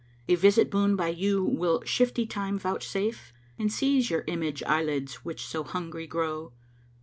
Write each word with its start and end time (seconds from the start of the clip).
A 0.27 0.33
visit 0.33 0.71
boon 0.71 0.95
by 0.95 1.09
you 1.09 1.43
will 1.43 1.83
shifty 1.85 2.25
Time 2.25 2.57
vouchsafe? 2.57 3.31
* 3.45 3.59
And 3.59 3.71
seize 3.71 4.09
your 4.09 4.23
image 4.25 4.63
eye 4.63 4.81
lids 4.83 5.23
which 5.23 5.45
so 5.45 5.63
hungry 5.63 6.07
grow? 6.07 6.53